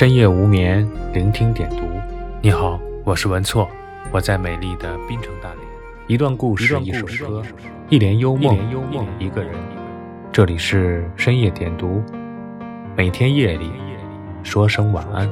[0.00, 1.82] 深夜无眠，聆听点读。
[2.40, 3.68] 你好，我是文措，
[4.10, 5.60] 我在美丽的滨城大连。
[6.06, 7.42] 一段故事，一首歌，
[7.90, 8.56] 一帘幽梦，
[9.18, 9.52] 一个人。
[10.32, 12.02] 这里是深夜点读，
[12.96, 13.70] 每天夜里
[14.42, 15.30] 说声晚安。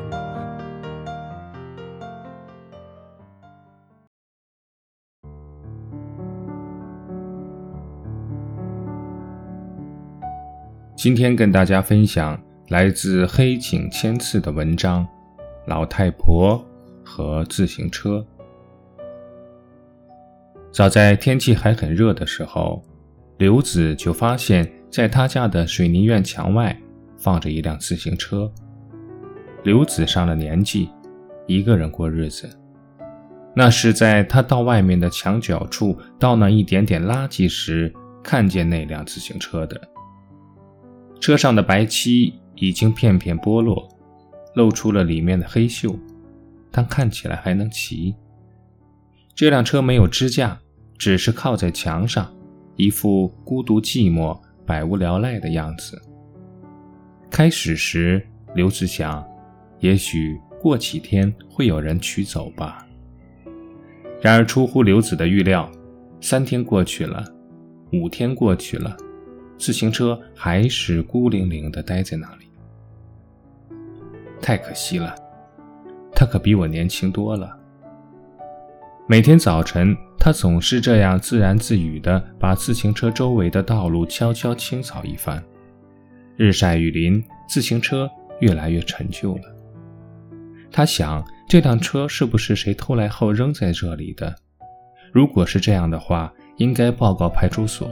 [10.95, 12.39] 今天跟大家分享。
[12.69, 15.03] 来自黑井千次的文章，
[15.65, 16.63] 《老太婆
[17.03, 18.19] 和自行车》。
[20.71, 22.85] 早在天气还很热的时候，
[23.39, 26.79] 刘子就发现，在他家的水泥院墙外
[27.17, 28.53] 放着一辆自行车。
[29.65, 30.91] 刘子上了年纪，
[31.47, 32.51] 一个人过日子，
[33.55, 37.91] 那是在他到外面的墙角处倒那一点点垃圾时，
[38.23, 39.81] 看见那辆自行车的。
[41.19, 42.35] 车上的白漆。
[42.61, 43.89] 已经片片剥落，
[44.55, 45.97] 露出了里面的黑锈，
[46.71, 48.15] 但看起来还能骑。
[49.35, 50.59] 这辆车没有支架，
[50.97, 52.35] 只是靠在墙上，
[52.77, 56.01] 一副孤独寂寞、百无聊赖的样子。
[57.31, 59.25] 开始时，刘子想，
[59.79, 62.85] 也许过几天会有人取走吧。
[64.21, 65.71] 然而出乎刘子的预料，
[66.21, 67.25] 三天过去了，
[67.93, 68.97] 五天过去了，
[69.57, 72.48] 自行车还是孤零零地待在那里。
[74.41, 75.15] 太可惜了，
[76.15, 77.57] 他可比我年轻多了。
[79.07, 85.43] 每天早晨，他总是这样自言自语地把自行车周围的道路悄悄清扫一番。
[86.37, 88.09] 日晒雨淋，自行车
[88.41, 89.43] 越来越陈旧了。
[90.71, 94.35] 他想，这辆车是不是谁偷来后扔在这里的？
[95.11, 97.91] 如果是这样的话，应该报告派出所。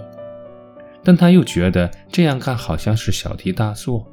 [1.02, 4.06] 但他又觉得这样干好像是小题大做。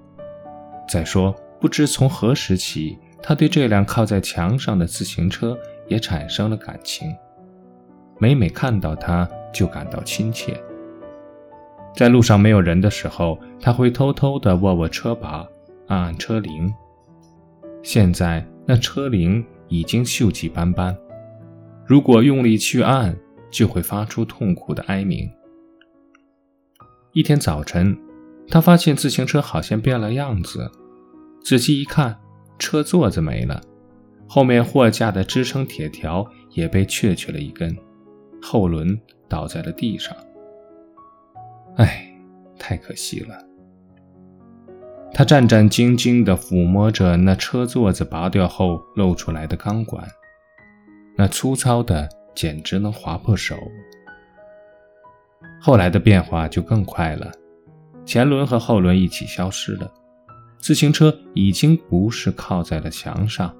[0.87, 1.35] 再说。
[1.63, 7.07] 不知从何时起，他对这辆靠在墙上的自行车也产生了感情。
[8.19, 10.61] 每每看到它，就感到亲切。
[11.95, 15.47] 在路上没有人的时候，他会偷偷地握握车把，
[15.87, 16.69] 按按车铃。
[17.81, 20.93] 现在那车铃已经锈迹斑斑，
[21.85, 23.17] 如果用力去按，
[23.49, 25.31] 就会发出痛苦的哀鸣。
[27.13, 27.97] 一天早晨，
[28.49, 30.69] 他发现自行车好像变了样子。
[31.43, 32.17] 仔细一看，
[32.57, 33.61] 车座子没了，
[34.27, 37.77] 后面货架的支撑铁条也被确去了一根，
[38.41, 40.15] 后轮倒在了地上。
[41.75, 42.07] 唉，
[42.57, 43.37] 太可惜了。
[45.11, 50.07] 他战战兢兢地抚摸着那车座子拔掉后露出来的钢管，
[51.17, 53.55] 那粗糙的简直能划破手。
[55.59, 57.29] 后来的变化就更快了，
[58.05, 59.91] 前轮和后轮一起消失了。
[60.63, 63.53] 自行车已经不是靠在了墙上，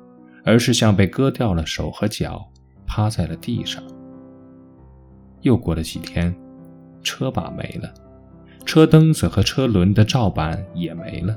[0.45, 2.49] 而是像被割掉了手和脚，
[2.87, 3.83] 趴在了地上。
[5.41, 6.33] 又过了几天，
[7.01, 7.93] 车把没了，
[8.65, 11.35] 车灯子和车轮的罩板也没了。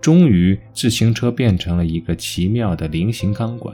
[0.00, 3.72] 终于，自行车变成了一个奇妙的菱形钢管。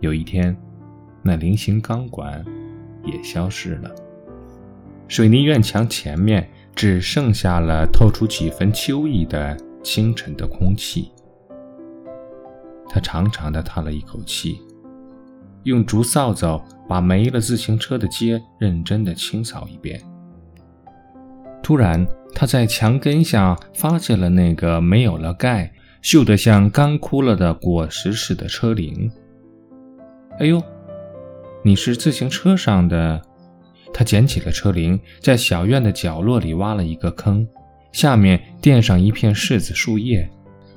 [0.00, 0.54] 有一天，
[1.22, 2.44] 那菱形钢管
[3.06, 3.90] 也消失了。
[5.08, 6.46] 水泥院墙前面。
[6.76, 11.10] 只剩下了透出几分秋意的清晨的空气。
[12.86, 14.60] 他长长的叹了一口气，
[15.64, 20.00] 用竹扫帚把没了自行车的街认真的清扫一遍。
[21.62, 25.72] 突然，他在墙根下发现了那个没有了盖、
[26.02, 29.10] 锈得像干枯了的果实似的车铃。
[30.38, 30.62] 哎呦，
[31.64, 33.22] 你是自行车上的？
[33.98, 37.48] 他捡起了车铃，在小院的角落里挖了一个坑，
[37.92, 40.30] 下面垫上一片柿子树叶，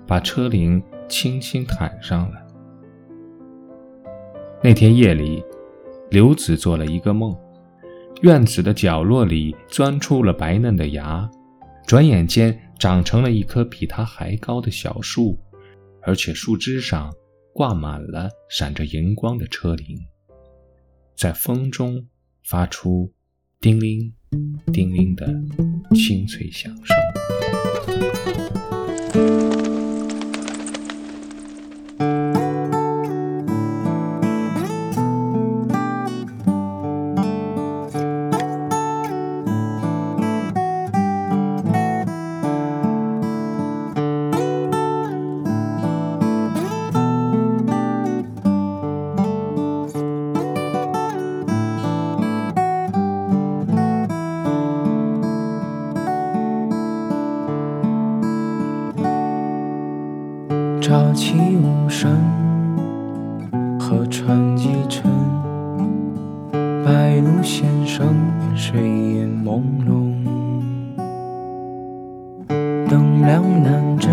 [0.07, 2.37] 把车铃轻轻弹上了。
[4.63, 5.43] 那天夜里，
[6.09, 7.37] 刘子做了一个梦，
[8.21, 11.29] 院子的角落里钻出了白嫩的芽，
[11.85, 15.37] 转眼间长成了一棵比他还高的小树，
[16.03, 17.13] 而且树枝上
[17.51, 19.97] 挂满了闪着荧光的车铃，
[21.17, 22.07] 在风中。
[22.49, 23.13] 发出
[23.61, 24.11] 叮铃
[24.73, 25.27] 叮铃的
[25.93, 26.97] 清脆响声。
[67.19, 68.15] 白鹭先生，
[68.55, 70.13] 水眼朦胧，
[72.87, 74.09] 灯亮难枕，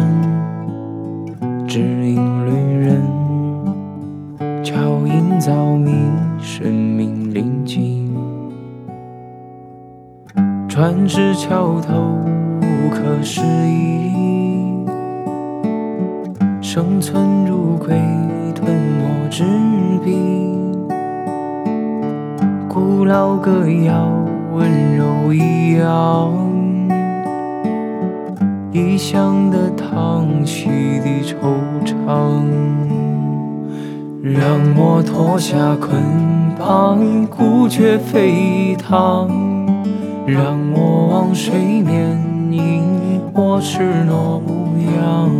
[1.68, 2.16] 只影
[2.46, 2.50] 旅
[2.84, 3.00] 人，
[4.64, 8.12] 桥影早明，生命临近，
[10.68, 12.18] 船至桥头，
[12.60, 14.84] 无可适意。
[16.60, 17.96] 生存如鬼
[18.52, 18.68] 吞
[18.98, 19.44] 没纸
[20.04, 20.35] 笔，
[22.76, 24.06] 古老歌谣
[24.52, 26.30] 温柔一样，
[28.70, 30.68] 异乡的叹息
[31.00, 31.32] 的惆
[31.86, 32.44] 怅。
[34.20, 36.02] 让我脱下捆
[36.58, 39.26] 绑，孤绝飞腾；
[40.26, 45.30] 让我忘水面迎我赤裸模样。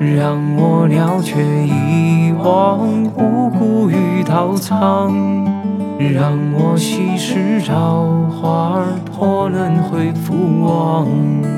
[0.00, 5.12] 让我了却遗忘无辜与刀藏，
[5.98, 11.57] 让我稀释朝花破轮回复往。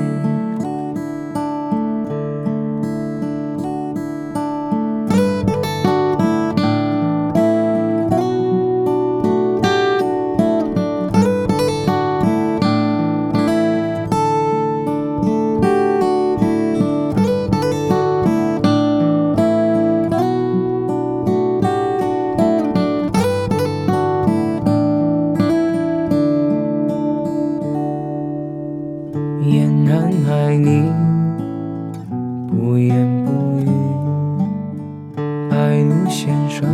[32.51, 33.31] 不言不
[33.61, 33.65] 语。
[35.49, 36.67] 白鹭先生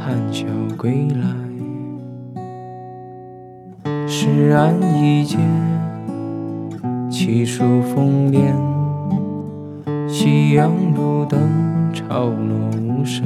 [0.00, 0.44] 含笑
[0.76, 1.22] 归来，
[4.08, 5.38] 诗案一结，
[7.08, 8.52] 气数风边。
[10.08, 11.40] 夕阳路灯
[11.94, 13.24] 潮落无声，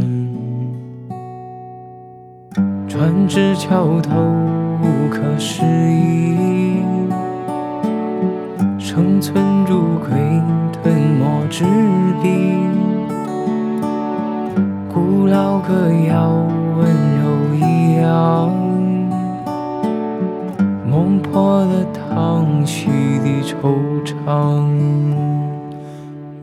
[2.87, 4.15] 船至桥头
[4.83, 6.77] 无可适意。
[8.79, 10.09] 生存如鬼
[10.73, 11.65] 吞没纸
[12.21, 12.29] 笔，
[14.93, 15.73] 古老歌
[16.09, 16.29] 谣
[16.77, 16.87] 温
[17.21, 18.53] 柔一样，
[20.91, 22.89] 梦破的叹息
[23.21, 23.55] 的惆
[24.05, 24.67] 怅。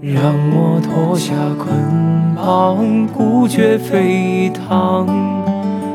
[0.01, 5.05] 让我脱下捆绑，孤绝飞腾；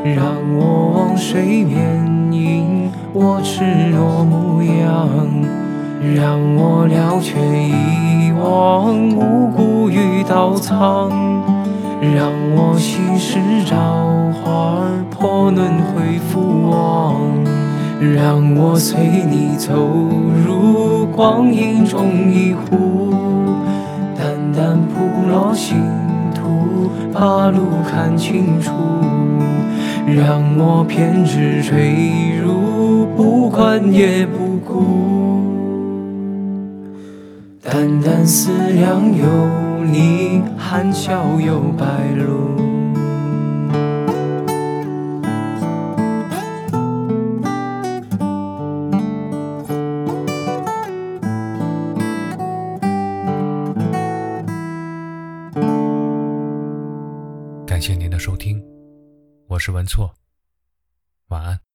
[0.05, 0.25] 让
[0.57, 5.68] 我往水面迎我赤裸模样。
[6.01, 11.11] 让我了却遗忘无辜与刀藏，
[12.01, 13.77] 让我心事朝
[14.33, 14.79] 花
[15.11, 17.21] 破轮回复往，
[18.15, 18.97] 让我随
[19.29, 19.75] 你走
[20.47, 23.13] 入光阴中一壶，
[24.17, 25.77] 淡淡铺落星
[26.33, 27.59] 途，把路
[27.91, 28.71] 看清楚，
[30.07, 35.38] 让我偏执坠入，不管也不顾。
[37.71, 41.85] 淡淡思量有你，含笑有白
[42.15, 42.57] 露。
[57.67, 58.65] 感谢您的收听，
[59.47, 60.11] 我是文措，
[61.29, 61.68] 晚安。